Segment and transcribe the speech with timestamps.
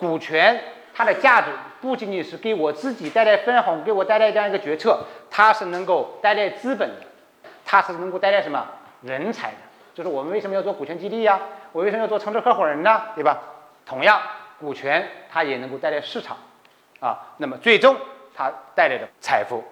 [0.00, 0.58] 股权
[0.92, 4.98] 它的价值不仅仅是给我自己带来分红，给我带来这样一个决策，
[5.30, 7.06] 它是能够带来资本的，
[7.64, 8.66] 它是能够带来什么
[9.02, 9.56] 人才的？
[9.94, 11.38] 就是我们为什么要做股权激励呀？
[11.72, 13.02] 我为什么要做城市合伙人呢？
[13.14, 13.38] 对吧？
[13.86, 14.20] 同样，
[14.58, 16.36] 股权它也能够带来市场，
[16.98, 17.96] 啊，那么最终
[18.34, 19.62] 它带来的财富。